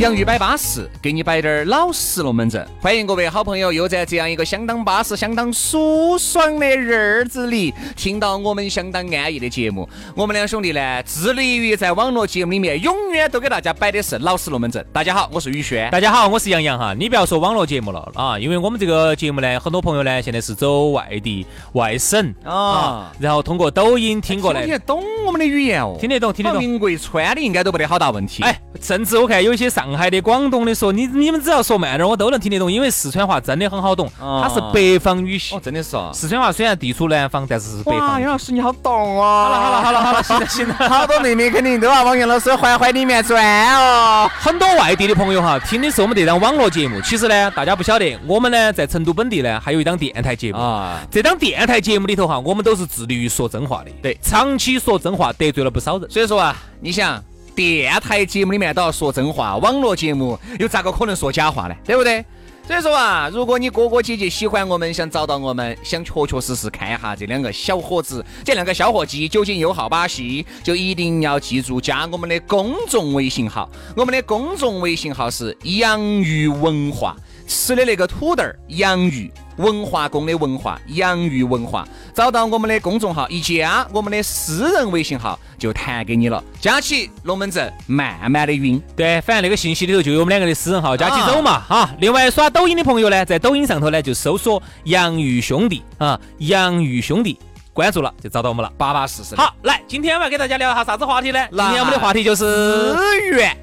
[0.00, 2.66] 洋芋摆巴适，给你摆点儿老实龙门阵。
[2.80, 9.86] 欢迎各位好朋友又在这样一个相当巴适、相当舒爽的日子里，听到我们相当安逸的节目。
[10.14, 14.82] 我们两兄弟呢，致力于在网络节目里面，永远都给大家摆的是老实龙门阵。
[14.90, 15.90] 大家好，我是宇轩。
[15.90, 16.94] 大家好，我是杨洋哈。
[16.94, 26.58] 你不要说网络节目了啊，因为我们这个节目呢，很多朋友呢现在是走外地、外省啊，然后通过抖音听过来，听得懂我们的语言哦，听得懂，听得懂。
[26.58, 28.42] 名贵川的应该都不得好大问题。
[28.42, 29.89] 哎，甚至我看有一些上。
[29.90, 35.56] 上海的、广东的说你你们只要说慢点，我都能听得懂，因为四川话真的很好懂，它是北方语系。
[35.56, 36.12] 哦，真的是哦。
[36.14, 38.20] 四川话虽然地处南方，但是是北方。
[38.20, 39.22] 杨老师你好懂哦。
[39.22, 40.74] 好了好了好了好了， 行了行了。
[40.88, 44.30] 好多妹妹肯定都要往杨老师怀怀里面钻哦。
[44.38, 47.00] 很多外地的朋友哈，听的是我们这档网络节目。
[47.00, 51.00] 其实呢，大家不晓得，我们呢在成都本地呢还有一档电台节目啊。
[51.10, 53.90] 这档电台节目里头哈，我们都是致力于说真话的。
[54.00, 56.08] 对，长期说真话得罪了不少人。
[56.08, 57.20] 所以说啊，你想。
[57.54, 61.74] 电台节目里面都要说真话，网络节目又咋个可能说假话呢？
[61.84, 62.24] 对不对？
[62.66, 73.68] 所以说啊，如果你哥哥姐姐喜欢我们，想找到我们，想确确实实看一下这两个小伙子，这两个小伙计究竟有好把戏，就一定要记住加我们的公众微信号。
[73.96, 77.16] 我们的公众微信号是养鱼文化，
[77.50, 79.30] 吃的那个土豆儿，洋芋。
[79.56, 86.42] 文化宫的文化，洋芋文化，找到我们的公众号，一加我们的私人微信号就弹给你了。
[86.58, 88.82] 加起龙门阵，慢慢的晕。
[88.96, 91.90] 对，反正那个信息里头就有我们两个的私人号，加起走嘛哈。
[91.98, 97.38] 另外刷抖音的朋友呢，在抖音上头呢就搜索“洋芋兄弟”啊，“洋芋兄弟”，
[97.74, 99.36] 关注了就找到我们了，巴巴适适。
[99.36, 101.46] 好，来，今天我要给大家聊一下啥子话题呢？
[101.50, 103.54] 今天我们的话题就是资源。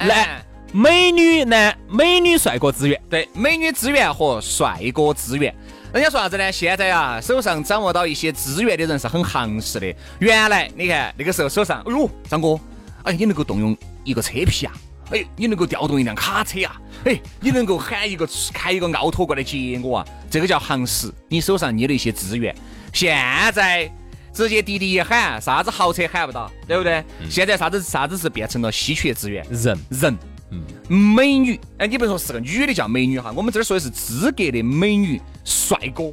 [0.00, 0.43] 来。
[0.76, 5.54] 美女男、美女帅哥资源，对，美女资源和帅哥资源。
[5.92, 6.50] 人家说啥子呢？
[6.50, 9.94] 现在啊，手上掌握到一些资源的人是很行实的。
[10.18, 12.58] 原来你看那个时候手上，哎呦，张哥，
[13.04, 14.72] 哎，你能够动用一个车皮啊？
[15.12, 16.74] 哎，你能够调动一辆卡车啊？
[17.04, 20.06] 哎，你能够喊一个开一个奥拓过来接我啊？
[20.28, 21.08] 这个叫行实。
[21.28, 22.52] 你手上捏了一些资源。
[22.92, 23.16] 现
[23.52, 23.88] 在
[24.32, 27.04] 直接滴滴一喊，啥子豪车喊不到，对不对？
[27.30, 29.46] 现在啥子啥子是变成了稀缺资源？
[29.52, 30.18] 人，人。
[30.88, 36.12] 美女，哎，你不说是个女的叫美女哈，我们这儿说的是资格的美女帅哥，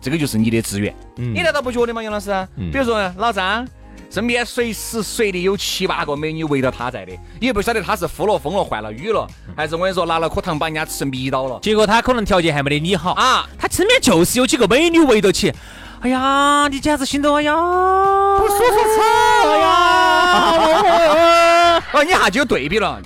[0.00, 0.94] 这个就是你的资源。
[1.16, 2.30] 你难道不觉得吗，杨老师？
[2.72, 3.66] 比如说老张
[4.08, 9.26] 身边随时随地有七八个美女围着他在的，也不晓得他是呼了风了换了雨了，
[9.56, 11.58] 还是我跟你说拿了颗糖把人家吃迷倒了。
[11.60, 15.52] 结果他可能条件还没得你好啊，他身边就是有几个美女围着起。
[16.00, 17.36] 哎呀，你简直心动！
[17.36, 18.62] 哎呀，不舒服
[18.94, 19.02] 操！
[19.48, 23.00] 哎呀， 哦，你下就有对比了。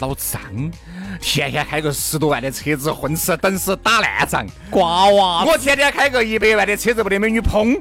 [0.00, 0.40] 老张
[1.20, 7.80] 天天开个十多万的车子混吃等死打烂仗瓜娃，我天天开个一百万的车子不得美女捧，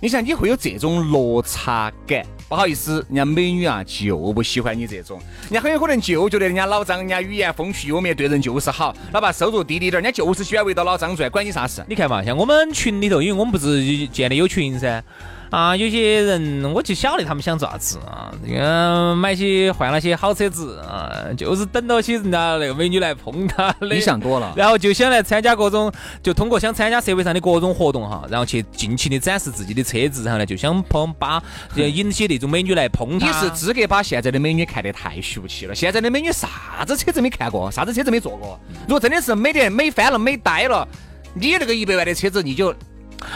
[0.00, 2.24] 你想你会有这种落差感？
[2.48, 5.18] 不好意思，人家美女啊就不喜欢你这种，
[5.50, 11.84] 人家很有可能就觉得人家老张人家语言风趣幽默，对人就是好，哪怕收入低低点，人家就是喜欢围到老张转，管你啥事？
[11.88, 15.02] 你看嘛，像我们群里头，因为我们不是建的有群噻。
[15.50, 23.86] 啊，有些人我就晓得他们想做啥子啊，这个买些换了些好车子啊，就是等到起人家那个美女来碰他的。
[23.94, 24.52] 你想多了。
[24.58, 25.90] 然后就想来参加各种，
[26.22, 31.42] 就通过想参加社会上的各种活动哈，然后去尽情的展示自己的车子，然后呢就想碰把
[31.76, 33.26] 引起那种美女来碰他。
[33.26, 35.74] 你是资格把现在的美女看得太俗气了。
[35.74, 38.58] 现在的美女啥子车子没看过，啥子车子没坐过。
[38.88, 40.86] 如果真的是美得美翻了、美呆了，
[41.34, 42.74] 你那个一百万的车子你就。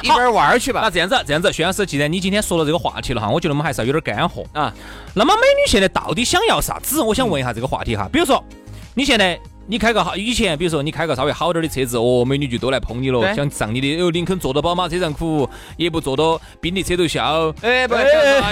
[0.03, 0.81] 一边玩去吧。
[0.82, 4.73] 那这样子，这样子，薛老师，既然你今天说了这个话题了哈，我觉得我们还是要有点干货啊。
[5.15, 7.00] 那么美女现在到底想要啥子？
[7.00, 8.09] 我想问一下这个话题哈。
[8.12, 8.43] 比如说，
[8.94, 14.03] 你现在你开个好，以前比如说你开个稍微好点的车子，哦，美女就都来碰你了，想上你的。
[14.03, 17.55] 哦，林肯坐到宝马车上哭，也不坐到宾利车头笑。
[17.62, 17.94] 哎，不，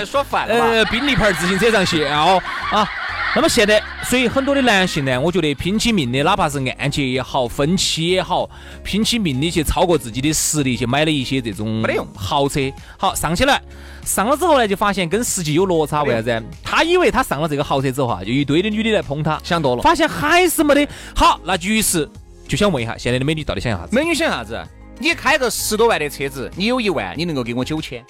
[0.07, 2.41] 说反了呃，宾利牌自行车上笑
[2.71, 2.89] 啊。
[3.38, 8.50] 那么现在，所以很多的男性呢，我觉得拼起命的，哪怕是按揭也好，分期也好，
[8.82, 12.61] 拼起命的去超过自己的实力去买了一些这种没得用豪车，
[12.96, 13.62] 好上起来，
[14.05, 16.43] 上了之后呢，就发现跟实际有落差，为啥子？
[16.64, 19.82] 他以为他上了这个豪车之后啊，就一堆的女的来捧他，想多了。
[19.82, 20.88] 发现还是没得。
[21.14, 22.11] 好，那于是
[22.49, 23.94] 就想问一下，现在的美女到底想要啥子？
[23.94, 24.61] 美女想啥子？
[24.99, 28.05] 你开个十多万的车子，你有一万，你能够给我九千，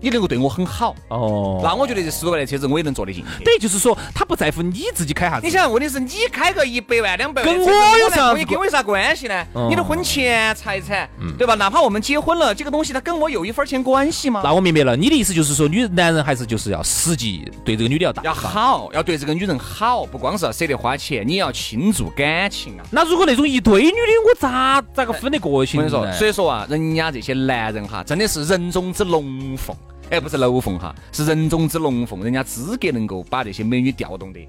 [0.00, 3.44] 你能够对我很好，哦，那我觉得这十多万的车子我也能坐得进去。
[3.44, 5.46] 对，就是说他不在乎你自己开啥子。
[5.46, 9.46] 你想，问题是你开个一百万、两百万，跟我有啥子跟我有啥关系呢？
[9.54, 11.08] 嗯你的婚前财产，
[11.38, 11.54] 对吧？
[11.54, 14.40] 哪怕我们结婚了，这个东西它跟我有一分钱关系吗？
[14.42, 22.84] 那我明白了，你的意思就是说，女男人还是就是要实际对这个女的要大要好，要对这个女人好，不光是要舍得花钱，你要倾注感情啊。
[22.90, 25.78] 那如果那种一堆女的，我咋咋个分得过去？
[25.78, 29.76] 我跟你说，所以说啊，人家这些男人哈，真的是人中之龙凤，
[30.10, 34.40] 哎，不是楼凤哈，是人中之龙凤，人家资格能够把这些美女调动的。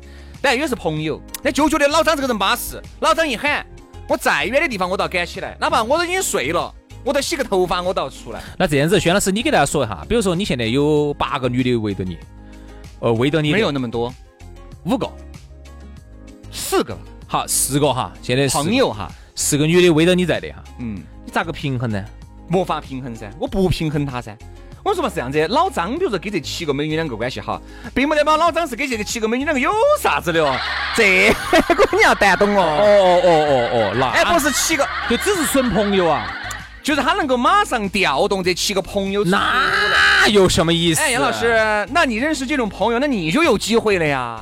[0.41, 3.63] 但有是朋友，那就觉得老张这个人巴适，老张一喊，
[4.07, 6.73] 我再远的地方我都要赶起来，哪怕我都已经睡了，
[7.03, 8.41] 我都洗个头发我都要出来。
[8.57, 12.17] 那这样子，轩老师，你给大家说一下，比如说你现在有八个女的围着你，
[12.99, 14.11] 呃，围着你没有那么多，
[14.85, 15.07] 五个，
[16.51, 16.97] 四个
[17.27, 22.03] 好，四个哈，现在四朋，友哈，四个女的围着你在的哈，嗯，你咋个平衡呢？
[22.47, 24.35] 没法平衡噻，我不平衡她噻。
[24.83, 27.61] 我说嘛是这样子，老张比如说跟这七个美女两个关系好，
[27.93, 30.57] 并不得嘛老张是跟这个七个美女两个有啥子的哦，
[30.95, 31.29] 这
[31.75, 32.83] 个你要谈懂哦哦。
[32.83, 36.27] 哦哦哦哦，那哎，不是七个，就只是纯朋友啊，
[36.81, 39.23] 就是他能够马上调动这七个朋友。
[39.25, 41.01] 那有什么意思？
[41.01, 44.39] 哎，杨老师，那你认识这种朋友，那你就有机会了呀。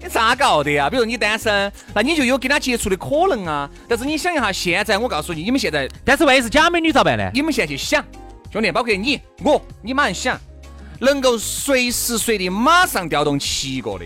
[0.00, 0.90] 你咋搞的呀？
[0.90, 3.70] 比如你单身，那你就有跟他接触的可能啊。
[3.88, 7.30] 但是你想一下，现在我告诉你，你们现在，但是万一是假美女咋办呢？
[7.32, 8.04] 你们现在去想，
[8.52, 10.40] 兄弟，包括你我，你马上想，
[10.98, 14.04] 能够随时随地马上调动七个的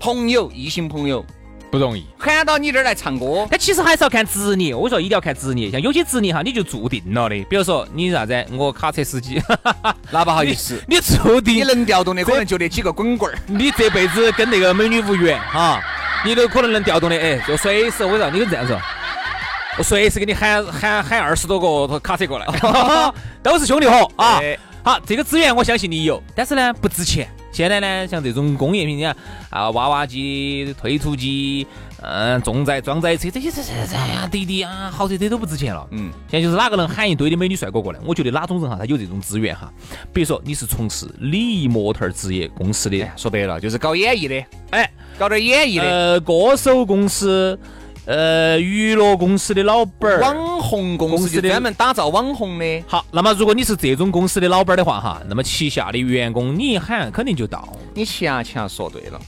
[0.00, 1.24] 朋友，异性朋友，
[1.70, 2.04] 不容易。
[2.18, 7.40] 喊到你这儿来唱歌，但其实还是要看职业，我说一定要看职业，像有些职业哈，你就注定了的。
[7.44, 9.40] 比如说你啥子，我卡车司机，
[10.10, 13.38] 那不好意思，你注定你能调动的可能就那几个滚棍儿。
[13.46, 15.80] 你这辈子跟那个美女无缘哈，
[16.24, 17.16] 你都可能能调动的。
[17.16, 18.80] 哎，就随时我跟你说，你跟这样说，我
[19.82, 22.46] 随时给你喊喊喊二十多个卡车过来，
[23.42, 24.40] 都是兄弟伙啊。
[24.82, 27.28] 好，这个资源我相信你有，但是呢不值钱。
[27.50, 29.16] 现在呢，像这种工业品，你看
[29.48, 31.66] 啊，挖挖机、推土机，
[32.02, 35.84] 嗯，重载装载车这些这这这呀，滴滴啊，豪车这都不值钱了。
[35.90, 39.72] 嗯，现在就是哪个能喊一堆的美女帅哥过来，我觉得哪种人哈，他有这种资源哈。
[40.12, 44.88] 比如说你是从事礼仪模特儿职业公司的，哎，说白了就是搞演艺的，哎，
[45.18, 45.84] 搞点演艺的。
[45.84, 47.58] 呃，歌手公司，
[48.06, 50.20] 呃，娱乐公司的老板儿。
[50.20, 57.68] 网红公司的专门打造网红的，好，那么如果你是这种公司的老板儿的话哈，那么旗下的员工你一喊肯定就到。
[57.94, 59.20] 你恰恰说对了。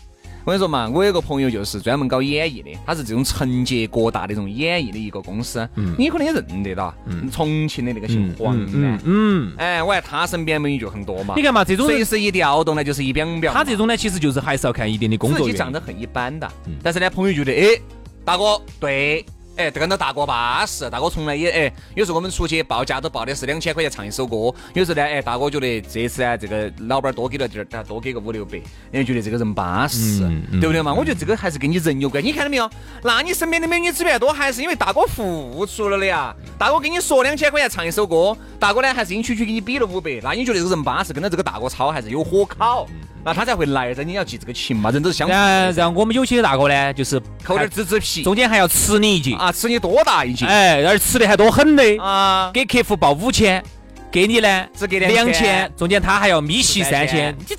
[0.44, 6.94] 我跟你说嘛，我有个朋友就是专门搞演艺的，他是这种承接各大的这种演艺的一个公司，你可能也认得到，
[7.31, 11.34] 重庆的那个姓黄的，嗯嗯，哎，我看他身边美女就很多嘛。
[11.36, 13.52] 你看嘛，这种随时一调动呢，就是一表表。
[13.52, 15.52] 他这种呢，其实就是还是要看一定的工作原因。
[15.52, 16.50] 己长得很一般的，
[16.82, 17.78] 但是呢，朋友觉得，哎，
[18.25, 19.25] 大哥对。
[19.59, 28.53] 哎，这跟到大哥巴适，大哥从来也哎，有时候我们出去报价都报的是两千块钱唱一首歌，有时候呢，哎，大哥觉得这次呢，这个老板多给了点儿，多给个五六百，
[28.93, 30.94] 人家觉得这个人巴适，嗯嗯对不对嘛？
[30.94, 32.25] 我觉得这个还是跟你人有关。
[32.25, 32.70] 你看到没有？
[33.03, 36.32] 那你身边的美女资源多，还是因为大哥付出了的呀？
[36.56, 42.87] 大哥跟你说两千块钱唱一首歌，大哥呢还是硬区区给你比了五百，那你觉得这个人巴适，跟到这个大哥吵还是有火烤，
[43.25, 44.03] 那他才会来噻。
[44.03, 52.51] 你要记这个情嘛，人都是相互然然后我们有些大哥呢，就是抠点芝芝皮中间还要吃你一截，啊，吃你多大一斤哎，而吃的还多狠的，啊？
[52.53, 53.63] 给客户报五千，
[54.10, 57.56] 给你呢只给两2000千，中间他还要咪细三千，你这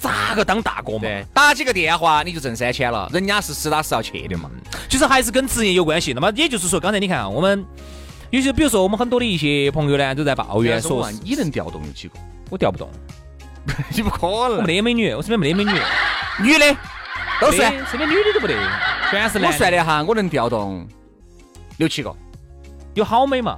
[0.00, 1.08] 咋个当大哥嘛？
[1.32, 4.50] 打几个电话你就挣三千了，人家是实打实要去的嘛。
[4.88, 6.12] 其实还是跟职业有关系。
[6.12, 7.64] 那么也就是说，刚才你看啊，我们
[8.30, 12.14] 有些，比如说我们很多的一些朋友呢，都在抱怨说，你能调动有几个？
[12.50, 12.90] 我调不动，
[13.94, 15.80] 你不可我能，没得美女，我身边没得美女，
[16.42, 16.76] 女的
[17.40, 17.76] 都没算。
[17.76, 18.54] 得身边女的都不得，
[19.10, 19.48] 全是男的。
[19.48, 20.86] 我算的哈，我能调动
[21.78, 22.14] 六七个。
[22.94, 23.56] 有好美嘛？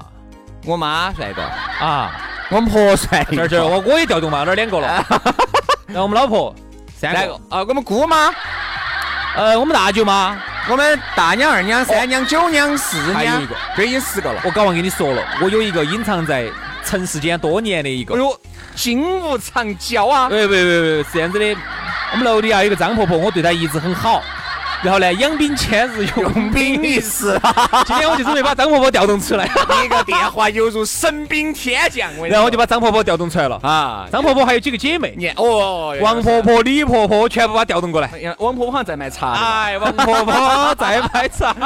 [0.67, 2.13] 我妈算一个，啊，
[2.51, 5.05] 我们婆算一个，我我也调动嘛，那儿两个了。
[5.89, 6.55] 然后我们老婆
[6.97, 8.33] 三个啊，我们姑妈，
[9.37, 10.39] 呃，我们大舅妈，
[10.71, 14.41] 我们大娘、二娘、三娘、九娘、四娘还有一个，这已经十个了。
[14.45, 16.51] 我刚忘跟你说了，我有一个隐藏在
[16.85, 18.19] 尘世间多年的一个哎。
[18.19, 18.41] 呦，
[18.75, 20.29] 金屋藏娇啊！
[20.29, 21.57] 喂喂喂喂，是这样子的，
[22.13, 24.23] 我们楼底下有个张婆婆，我对她一直很好。
[24.83, 27.41] 然后呢，养兵千日，用兵 一时。
[27.87, 29.49] 今天我就准备把张婆婆调动出来，
[29.83, 32.11] 一个电话犹如神兵天降。
[32.29, 34.07] 然后我就把张婆婆调动出来了啊。
[34.13, 38.11] 张婆婆还有几个姐妹，你哦，王婆婆、李婆婆全部把她调动过来。
[38.39, 39.33] 王婆婆好 像在卖茶。
[39.33, 41.57] 哎， 王婆婆在卖茶。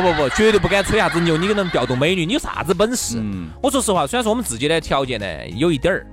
[0.00, 1.36] 不不不，绝对不敢吹啥子牛！
[1.36, 3.16] 你可能调动美女，你有啥子本事？
[3.18, 6.04] 嗯我说实话，虽然说我们自己的条件呢有一点儿，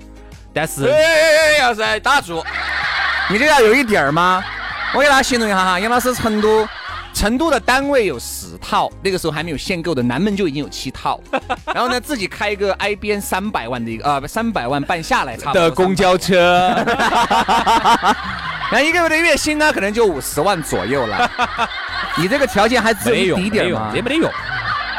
[0.54, 2.44] 但是哎要是打住，
[3.30, 4.44] 你这要有一点儿吗？
[4.94, 6.68] 我给大家形容一下哈，杨老师成都，
[7.14, 11.20] 成都的单位有十套，那个时候还没有限购的，南门就已经有七套。
[11.74, 16.76] 然后呢，自己开一个 B N 三百万的一个啊，三百万半下来差的公交车，
[18.72, 21.30] 那一个月的月薪呢，可能就五十万左右了。
[22.18, 23.92] 你这个条件还只有低点吗？
[23.94, 24.32] 这没得用。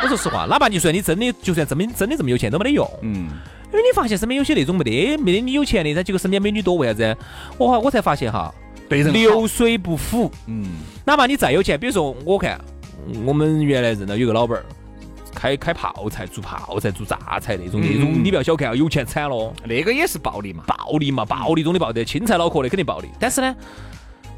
[0.02, 2.88] 我说实话，哪怕你说你真的，就算这么真的这么有钱都没得用。
[3.02, 3.28] 嗯。
[3.72, 7.16] 因为你发现身边有些那种没得没得你有钱的，他结果身边美女多，为啥子？
[7.56, 8.52] 我我才发现哈，
[8.88, 10.30] 流水不腐。
[10.46, 10.66] 嗯。
[11.06, 12.60] 哪怕你再有钱，比如说我看
[13.24, 14.64] 我们原来认到有个老板儿，
[15.34, 19.52] 开开泡菜、做泡菜、做榨菜那种那种，你不要小看啊，有钱惨了。
[19.64, 23.08] 那个也是暴利嘛，暴利嘛，暴利中的暴利，青菜脑壳的肯定暴利。
[23.18, 23.56] 但是呢，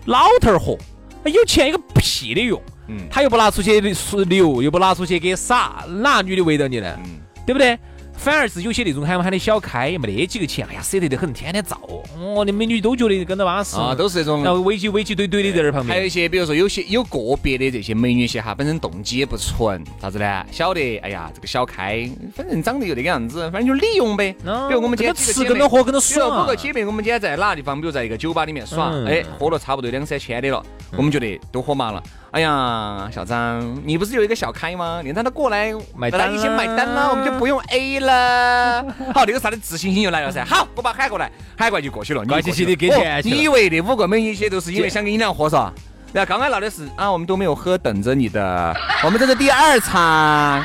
[0.07, 0.79] 老头儿活。
[1.25, 6.95] 有钱有个屁的用，嗯，他又不拿出去流，又不拿出去给撒，哪女的围着你呢？
[7.03, 7.79] 嗯，对不对？
[8.17, 11.79] 反而是有些那种喊喊的小开，没得几个钱，哎呀，舍得得很，天天造。
[12.19, 15.95] 哦，那美女都觉得跟着巴适啊，都是那种，然后围起围起堆堆的在那旁边。
[15.95, 20.47] 还有一些，比如说有些有个别的这些美女些哈，本身动机也不纯，啥子呢？
[20.51, 24.35] 晓得，哎呀，这个小开，反正长得又那个样子，反正就利用呗。
[24.43, 26.45] 比如我们今天吃跟着喝跟着爽。
[26.45, 27.79] 五个姐妹，我们今天在哪个地方？
[27.79, 30.65] 比如在一个酒吧里面耍，哎，喝了差不多两三千的了，
[30.97, 32.03] 我们觉得都喝麻了。
[32.35, 35.01] 哎呀，小张，你不是有一个小开吗？
[35.05, 38.85] 你让他过来买单，你先买单了，我们就不用 A 了。
[39.15, 40.43] 好，那个啥的自信心又来了噻。
[40.51, 42.25] 好，我把喊过来，喊过来就过去了。
[42.25, 45.71] 怪兮兮的给钱你以为那五个美女些都是因为想跟你俩喝嗦？
[46.13, 48.77] 然后刚刚闹的是啊，我们都没有喝，等着你的。
[49.05, 50.61] 我们这是第二场，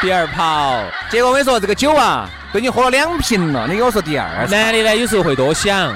[0.00, 0.84] 第二泡。
[1.10, 3.66] 结果我跟你说，这个酒啊，都已经喝了两瓶了。
[3.66, 4.46] 你跟我说第二。
[4.46, 5.92] 男的呢，有时候会多想，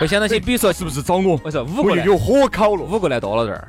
[0.00, 1.38] 会想那些，比如说是不是找我？
[1.44, 3.68] 我说五个有火烤了，五个来多了点儿。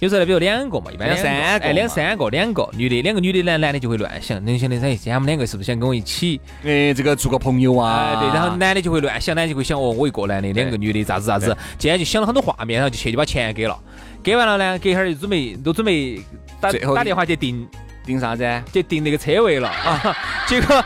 [0.00, 6.40] 有时候呢，比如两个嘛，一般两三个，哎，两三个，两个女的，两个女的呢，男的就会乱想，能想的噻，今天他们两个是不是想跟我一起？
[6.64, 8.14] 哎，这个做个朋友啊？
[8.14, 13.78] 哎，对，然后男的就会乱想，男的就会想哦，我一个男的，两个女的，咋子咋子，今天就想了很多画面，然后就去就把钱给了，
[14.22, 16.20] 给完了呢，隔一会儿就准备都准备
[16.60, 17.66] 打打电话去订
[18.04, 18.62] 订啥子？
[18.72, 20.84] 去订那个车位了啊， 结果。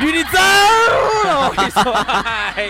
[0.00, 2.06] 女的走了，我跟你说，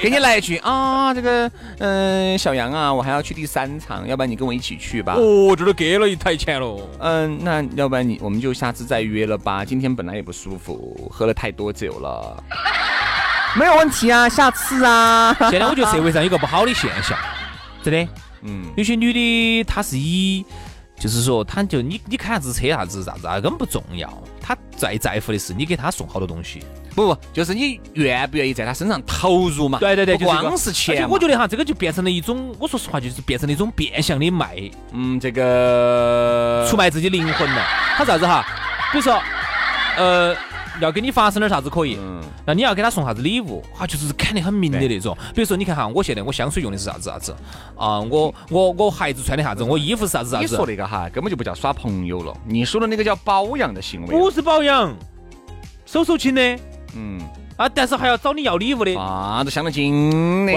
[0.03, 5.15] 给你来一句啊，这个，嗯，小杨啊，我还要去第三场，要不然你跟我一起去吧。
[5.15, 6.89] 哦，这都给了一台钱了。
[6.99, 9.65] 嗯，那要不然你我们就下次再约了吧。
[9.65, 12.45] 今天本来也不舒服，喝了太多酒了。
[13.57, 15.35] 没有问题啊，下次啊。
[15.51, 17.17] 现在我觉得社会上有个不好的现象，
[17.83, 20.45] 真的，嗯，有些女的她是以。
[20.99, 24.11] 就是说，他就你你开啥子车啥子啥子啊，根本不重要。
[24.41, 26.65] 他最在乎的是你给他送好多东西。
[26.97, 29.79] 不不，就是你愿不愿意在他身上投入嘛？
[29.79, 31.09] 对对对，不光是钱。
[31.09, 34.57] 我觉得哈，这个就变成了一种，我说实话，就是变成了一种变相的卖，
[34.93, 37.63] 嗯，这个出卖自己灵魂了。
[37.97, 38.45] 他啥子哈？
[38.91, 39.23] 比如说，
[39.97, 40.35] 呃。
[40.79, 41.97] 要给你发生点啥子可以？
[41.99, 43.65] 嗯那你要给他送啥子礼物？
[43.79, 45.17] 啊，就是看得很明的那种。
[45.35, 47.35] 比如说，你看哈，我现在我香水用的是啥子啥子
[47.79, 47.99] 啊？
[48.01, 49.65] 我我我孩子穿的啥子？
[49.65, 50.43] 我衣服是啥子啥子？
[50.43, 52.37] 你说那个哈，根本就不叫耍朋友了。
[52.45, 54.09] 你说的那个叫保养的行为。
[54.09, 54.95] 不是保养，
[55.87, 56.59] 手手亲的。
[56.97, 57.21] 嗯。
[57.57, 58.99] 啊，但是还要找你要礼物的。
[58.99, 60.53] 啊，都相当精的。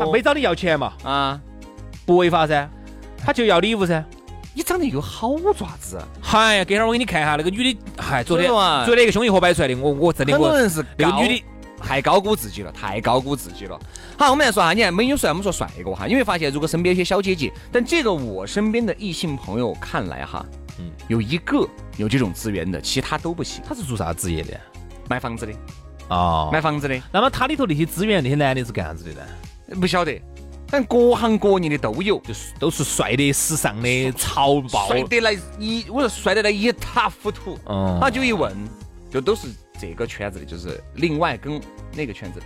[0.00, 0.92] 他没找你要钱嘛？
[1.04, 1.40] 啊，
[2.04, 2.68] 不违法噻。
[3.24, 4.04] 他就要礼物噻。
[4.54, 11.44] 你长得又好爪子，嗨，隔会儿我给你看一下那个女的，嗨，昨天昨天一个兄弟伙摆出来的，我我真的我很多人是那个女的
[11.78, 13.78] 太高估自己了，太高估自己了。
[14.16, 20.42] 好，我们来说哈，你看美女帅，我们说帅哥哈，你会发现如果身边有些小姐姐，但这个我身边的异性朋友看来哈，
[20.78, 21.68] 嗯，有一个
[21.98, 23.62] 有这种资源的，其他都不行。
[23.68, 24.58] 他是做啥职业的？
[25.08, 25.52] 卖房子的。
[26.08, 27.00] 哦，卖房子的。
[27.12, 29.80] 那么他里头那些资源，那些男的是干啥子的呢？
[29.80, 30.20] 不晓得。
[30.68, 37.56] 反正各行各业的都有，就是都是帅的、时尚的、潮爆，帅得来一，我说帅得来一塌糊涂。
[37.68, 38.52] 嗯，他就一问，
[39.08, 39.46] 就都是
[39.80, 41.60] 这个圈子的，就是另外跟
[41.94, 42.40] 那个圈子。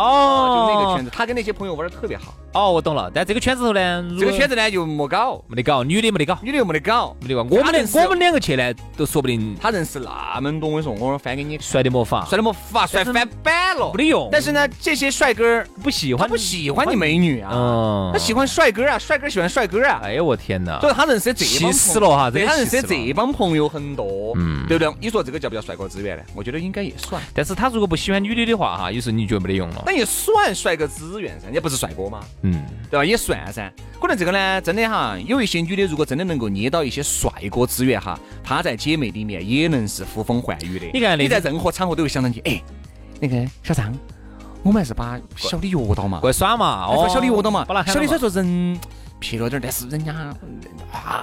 [0.00, 2.34] 哦，就那个圈子，他跟那些朋友玩的特别好。
[2.52, 3.08] 哦，我懂了。
[3.14, 7.42] 但这个圈子头呢，这个圈子呢就没搞，没得搞，女的没得搞，女的又没得搞，没得搞。
[7.48, 9.54] 我们两我们两个去呢，都说不定。
[9.60, 14.28] 他认识那么多，我跟你说，我翻给你，帅的没法，帅的没法，帅翻版了，没得用。
[14.32, 20.00] 但是呢，这些帅哥不喜欢，不喜欢你美女啊，嗯他喜欢帅哥啊，帅哥喜欢帅哥啊。
[20.02, 20.80] 哎呦我天哪！
[20.80, 22.30] 所以他认识这帮，气死了哈！
[22.30, 24.92] 对他认识这帮朋友很多，嗯，对不对？
[24.98, 26.22] 你说这个叫不叫帅哥资源呢？
[26.34, 27.22] 我觉得应该也算。
[27.32, 29.84] 但是他如果不喜欢女的的话哈，有时候你觉得没得用了。
[29.90, 32.20] 那也算帅哥资源噻，也不是帅哥嘛？
[32.42, 33.04] 嗯，对吧？
[33.04, 33.72] 也算噻。
[34.00, 40.86] 可能这个呢，真的哈，有一些女的，如果真的能够捏到一些帅哥资源哈，她在姐妹里面也能是呼风唤雨的。
[40.94, 42.62] 你看，你在任何场合都会想到你，哎，
[43.18, 43.92] 那个小张，
[44.62, 47.66] 我们还是把小李约到嘛，过来耍嘛，哦，把小李约到嘛。
[47.84, 48.78] 小李虽然说人。
[49.20, 50.34] 撇了点，但是人家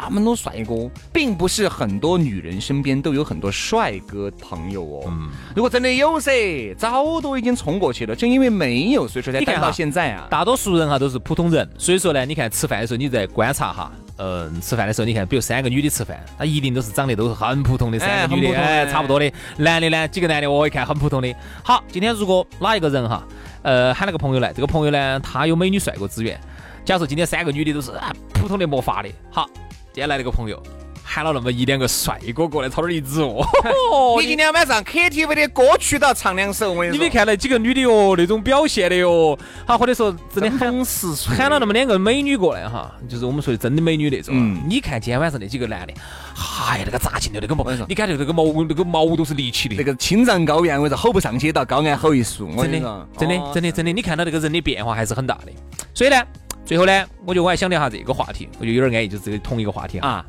[0.03, 5.03] 那么多帅哥，并不是很多女人身边都有很多帅哥朋友哦。
[5.07, 8.15] 嗯，如果真的有噻，早都已经冲过去了。
[8.15, 10.27] 正因为没有，所以说才等到现在啊。
[10.29, 19.31] 大多数人哈都是普通人，所以说呢，你看吃饭的时候你在观察哈，嗯，吃饭的时候你看，比如三个女的吃饭，她一定都是长得都是很普通的三个女的，哎，差不多的。
[19.57, 21.35] 男的呢，几个男的我一看很普通的。
[21.63, 23.23] 好，今天如果哪一个人哈，
[23.63, 26.39] 呃，喊了个朋友来，这个朋友呢，他有美女帅哥资源。
[26.87, 29.45] 假如说今天三个女的都是啊普通的没法的，好，
[29.91, 30.57] 今天来了个朋友，
[31.03, 33.45] 喊了那么一两个帅哥过来，朝那儿一坐。
[34.21, 39.37] 你今天晚上 KTV 的歌曲都要唱两首，我跟你说，你没看那几个女的哟，那种表现的哟。
[39.65, 44.33] 好，或者说真的很实喊了那么两个美女过来哈，就是我们说的真的美女那种。
[44.33, 44.57] 嗯。
[44.69, 45.93] 你看今天晚上那几个男的，
[46.33, 49.75] 嗨，那个扎劲的，那个毛，你感觉那个毛，那个毛都是立起的。
[49.75, 52.49] 那个青藏高原，我说吼不上去，到高安吼一树。
[52.55, 55.51] 真的，真的，真的，真的，你看到那个人的变化还是很大的。
[55.93, 56.23] 所以呢。
[56.67, 60.23] 最后呢，我觉得我还想聊下这个话题，我就有点安逸，就这个同一个话题啊。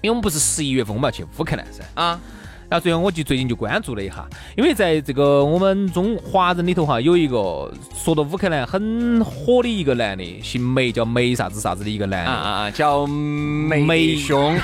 [0.00, 1.82] 因为我们不是十一月份我们要去乌克兰噻。
[1.94, 2.20] 啊，
[2.68, 4.24] 然后最后我就最近就关注了一下，
[4.56, 12.30] 因为在这个我们中华人里头哈，有一个说到乌克兰很火的一个男的，姓梅，叫梅啥子啥子的一个男的。
[12.30, 14.56] 啊啊，叫梅兄，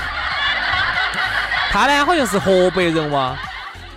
[1.71, 3.37] 他呢好像是河北人哇。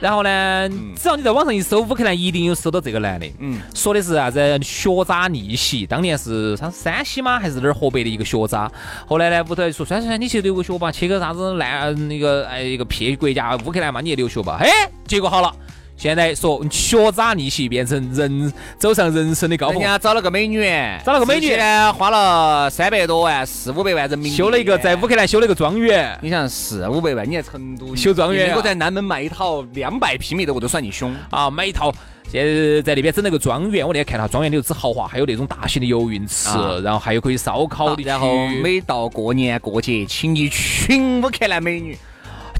[0.00, 3.26] 然后呢，只要你在网上一搜乌克兰，一定有搜到这个男的。
[3.38, 7.38] 嗯，说的是啥子学渣逆袭，当年是他是山西吗？
[7.38, 8.71] 还是哪儿河北的一个学渣？
[9.07, 14.59] 后来呢，屋头说，算算算，你去留个学吧，去个啥子烂那个哎一个屁国家乌克兰嘛，你也留学吧。
[14.61, 14.69] 嘿，
[15.07, 15.55] 结果好了。
[15.97, 20.62] 现在说学渣逆袭变成人走上人生的高峰，人家找了个美女，
[21.05, 26.19] 找了个美女呢，花了三百多万，四五百万人民币修了一个在乌克兰修了一个庄园。
[26.23, 31.50] 你想四五百万，你在成都修庄园，如果在南门买一套两百平米的，我都算你凶啊！
[31.50, 31.91] 买一套，
[32.31, 36.50] 现在在那边整了个庄园，我那天看他庄园里头之豪华，还有那种大型的游泳池，
[36.85, 38.03] 然后还有可以烧烤的。
[38.03, 41.97] 然后每到过年过节，请一群乌克兰美女。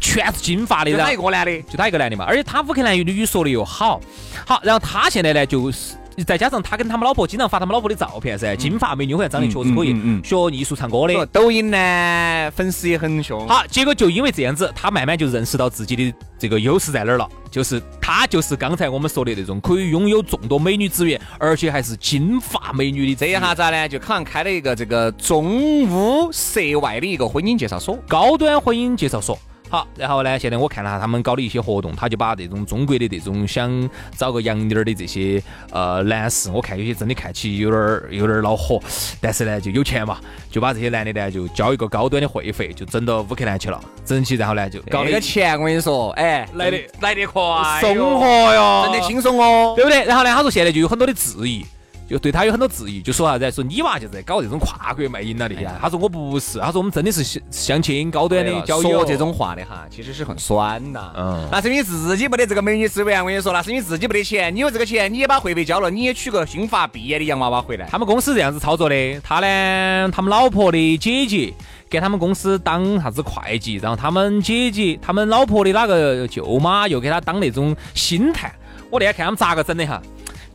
[0.01, 2.25] 全是金发的，就他一个男的，就他一个男的嘛。
[2.27, 4.01] 而且他乌克兰语说的又好，
[4.47, 5.95] 好，然后他现在呢，就是
[6.27, 11.27] 再加上他跟他们老婆经常发他们老婆的照片噻，金发美女，好像长得确实可以，学艺术唱歌的。
[11.27, 13.47] 抖音呢，粉丝也很凶。
[13.47, 23.15] 好，结果就因为这样子，他慢慢就认识到自己的这个优势在哪儿了，就是他就是刚才我们说的那种可以拥有众多美女资源，而且还是金发美女的。
[23.15, 29.39] 这一下子呢，就可能开了一个这个中乌涉外的一个婚姻介绍所，高端婚姻介绍所。
[29.69, 30.39] 好，然后呢？
[30.39, 38.81] 现在我看了下他们搞的一些活动，他就把这种中国的这种想找个洋妞儿的这些呃男士，我看有些真的看起有点儿有点儿恼火，
[39.21, 40.19] 但是呢就有钱嘛，
[40.53, 50.05] 就把这些男的呢就交一个高端的会费，就整到乌克兰去了，整起然后呢就搞那个钱，我跟你说，哎，来的来得快，送货哟，挣得轻松哦，对不对？
[50.05, 51.67] 然后呢，他说现在就有很多的质疑。
[52.09, 53.51] 就对他有很多质疑，就说啥子？
[53.51, 55.77] 说你娃就在搞这种跨国卖淫了的呀？
[55.81, 58.91] 他说我不是，他说我们真的是相相亲高端的交友。
[58.91, 61.13] 说这种话的哈，其实是很酸呐。
[61.17, 64.55] 嗯，那是你自己没得这个美女资源，我跟你说，那是你自己没得钱。
[64.55, 67.87] 你有这个钱，你也把会费交了，你也娶个新发毕业的洋娃娃回来。
[67.91, 71.53] 他们公司这样子操作的，他呢，他们老婆的姐姐
[71.91, 78.53] 给他们公司当啥子会计，然后他们姐姐，他们老婆的哪个舅妈又给他当那种星探。
[78.91, 80.01] 我那天看他们咋个整的哈？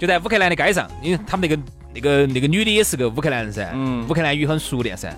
[0.01, 1.61] 就在乌克兰的街上，因为他们那个
[1.93, 5.13] 那个那个女的也是个乌克兰人噻，嗯，乌克兰语很熟练噻，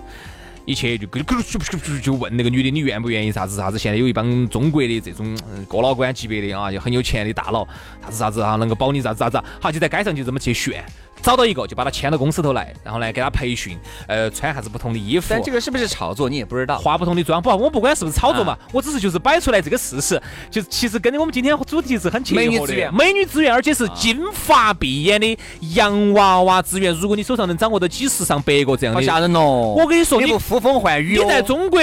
[0.66, 3.78] 一去就咕咕咕就问那个女的，你愿不愿意啥子啥子？
[3.78, 5.34] 现在有一帮中国的这种
[5.70, 7.66] 哥老倌级别的啊，就很有钱的大佬，
[8.02, 10.84] 啥子啥子啊，能够保你啥子啥子，好就在街上就这么去炫。
[11.24, 15.28] 找到一个就把他牵到公司头来，然后呢给他培训，呃，穿啥子不同的衣服。
[15.30, 16.76] 但这个是不是炒作你也不知道。
[16.76, 22.46] 化不同的妆，不，我不管是不是炒作嘛，我只是就是摆出来这个事实，就是其实跟我们今天主题是很契合的。
[22.46, 25.38] 美女资源，美女资源，而且是金发碧眼的
[25.74, 26.92] 洋娃娃资源。
[26.92, 29.74] 如果你手上能掌握到几十上百个这样的，好吓人哦！
[29.78, 31.80] 我跟你说，你不呼风唤雨，你在中国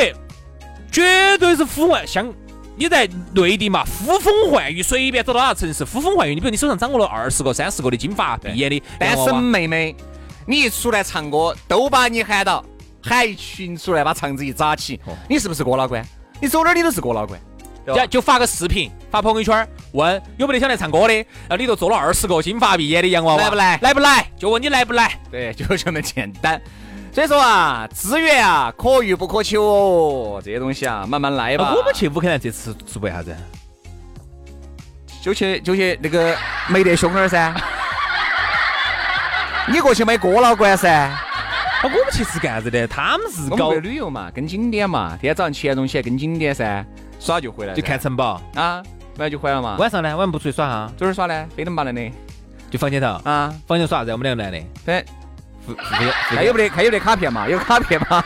[0.91, 2.31] 绝对是呼唤像。
[2.81, 6.33] 你在内地嘛，呼风唤雨，随便走到哪个城市，呼风唤雨。
[6.33, 9.95] 你比如你手上掌握了二十个、三十个的金发碧眼的单身妹妹，
[10.47, 12.65] 你一出来唱歌，都把你喊到，
[13.03, 16.03] 喊一群出来把肠子一扎起，你是不是哥老倌？
[16.39, 17.35] 你走哪儿你都是哥老倌。
[17.85, 23.79] 就就发个视频，发朋友圈，问有没得想来唱歌的，然后里头坐了二十个金发碧眼的洋娃娃，来不来？
[23.83, 24.27] 来不来？
[24.39, 25.19] 就问你来不来？
[25.29, 26.59] 对，就这么简单。
[27.11, 31.73] 所以说啊，资源啊，可遇不可求哦，这些东西啊，慢慢来吧。
[31.75, 33.35] 我们去乌克兰这次是为啥子？
[35.21, 36.35] 就去就去那个
[36.67, 37.53] 没得胸儿噻。
[39.67, 41.11] 你过去买哥老倌噻。
[41.83, 42.87] 我们去是干啥子的？
[42.87, 45.09] 他们是搞旅游嘛，跟景点嘛。
[45.19, 46.85] 天天早上七点钟起来跟景点噻，
[47.19, 47.73] 耍就回来。
[47.73, 48.83] 就看城堡啊，
[49.17, 49.75] 晚上就回来了嘛。
[49.77, 50.09] 晚上呢？
[50.09, 50.91] 晚上不出去耍哈？
[50.95, 51.45] 走哪儿耍呢？
[51.55, 52.11] 飞登巴来的。
[52.69, 53.53] 就房间头啊？
[53.67, 54.11] 房间耍啥子？
[54.11, 54.59] 我们两个男的。
[54.85, 55.03] 对。
[56.31, 56.69] 还有不得？
[56.69, 57.47] 还有得卡片嘛？
[57.47, 58.23] 有卡片吗？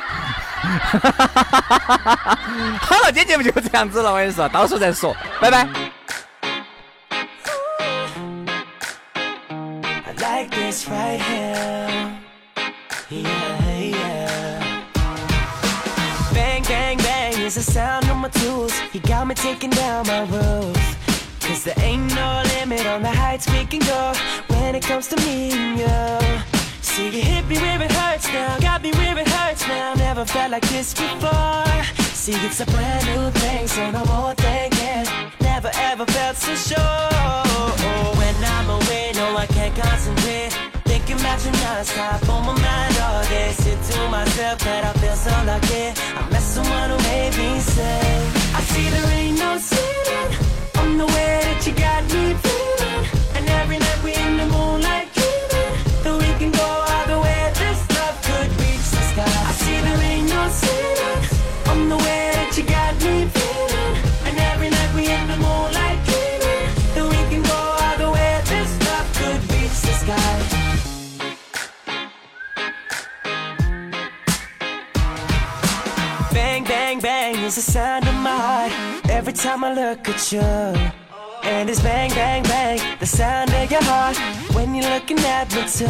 [2.81, 4.11] 好了，今天节目就这样子了。
[4.11, 5.67] 我跟你说，到时候再说，拜拜。
[17.45, 18.73] There's a sound on my tools.
[18.91, 20.75] He got me taking down my roof.
[21.41, 24.13] Cause there ain't no limit on the heights we can go
[24.47, 26.54] when it comes to me and you.
[26.95, 29.95] See, you hit me where it hurts now, got me where it hurts now.
[29.95, 31.83] Never felt like this before.
[32.15, 35.03] See, it's a brand new thing, so no more thinking.
[35.41, 37.11] Never ever felt so sure.
[38.15, 40.53] When I'm away, no, I can't concentrate.
[40.85, 43.51] Thinking about you non-stop on my mind all day.
[43.51, 45.91] Sit to myself that I feel so lucky.
[46.15, 47.99] I met someone who made me say,
[48.55, 50.31] I see there ain't no ceiling
[50.79, 51.44] on the way
[77.75, 80.49] sound of my heart every time I look at you.
[81.43, 84.17] And it's bang, bang, bang, the sound of your heart
[84.55, 85.85] when you're looking at me too.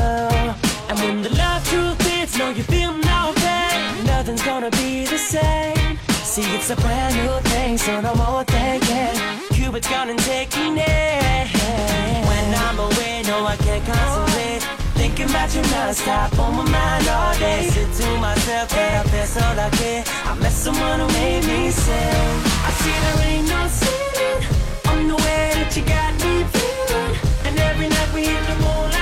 [0.89, 4.04] And when the love truth is, no, you feel no pain.
[4.04, 6.00] Nothing's gonna be the same.
[6.32, 9.15] See, it's a brand new thing, so no more thinking.
[9.56, 11.45] Cupid's gonna take me near.
[12.30, 14.35] When I'm away, no, I can't concentrate.
[15.15, 17.69] Thinking about you non-stop on my mind all day.
[17.69, 20.04] Sit to myself, yeah, I feel so lucky.
[20.25, 22.43] I met someone who made me sing.
[22.67, 24.43] I see there ain't no ceiling
[24.89, 27.15] On the way that you got me feeling.
[27.45, 28.94] And every night we in the moonlight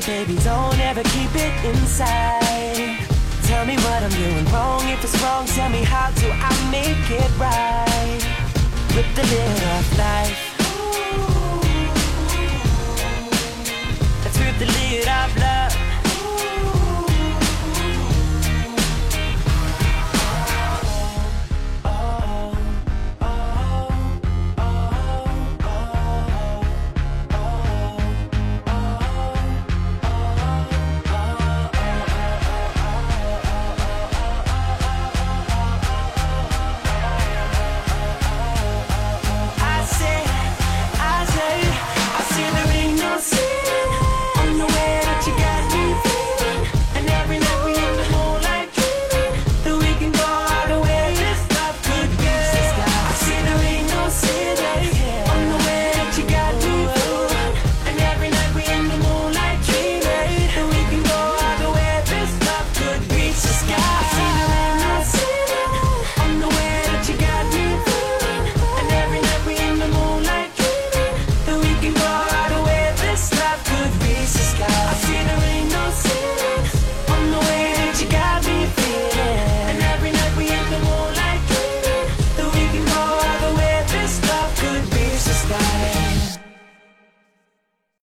[0.00, 2.98] ever baby, don't ever keep it inside.
[3.44, 7.10] Tell me what I'm doing wrong, if it's wrong, tell me how do I make
[7.10, 8.20] it right?
[8.94, 10.56] Rip the lid off life.
[14.24, 15.69] Let's rip the lid off life